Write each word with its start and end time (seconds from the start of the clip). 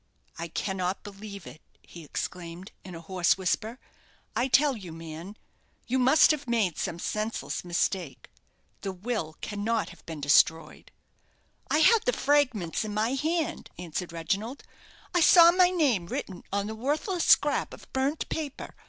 "I 0.39 0.47
cannot 0.47 1.03
believe 1.03 1.45
it," 1.45 1.61
he 1.83 2.03
exclaimed, 2.03 2.71
in 2.83 2.95
a 2.95 3.01
hoarse 3.01 3.37
whisper. 3.37 3.77
"I 4.35 4.47
tell 4.47 4.75
you, 4.75 4.91
man, 4.91 5.37
you 5.85 5.99
must, 5.99 6.31
have 6.31 6.47
made 6.47 6.79
some 6.79 6.97
senseless 6.97 7.63
mistake. 7.63 8.27
The 8.81 8.93
will 8.93 9.35
cannot 9.41 9.89
have 9.89 10.03
been 10.07 10.19
destroyed." 10.19 10.91
"I 11.69 11.81
had 11.81 12.01
the 12.05 12.13
fragments 12.13 12.83
in 12.83 12.95
my 12.95 13.13
hand," 13.13 13.69
answered 13.77 14.11
Reginald. 14.11 14.63
"I 15.13 15.21
saw 15.21 15.51
my 15.51 15.69
name 15.69 16.07
written 16.07 16.43
on 16.51 16.65
the 16.65 16.73
worthless 16.73 17.25
scrap 17.25 17.71
of 17.71 17.85
burnt 17.93 18.27
paper. 18.29 18.73